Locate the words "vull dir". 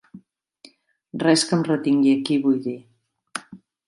2.47-2.75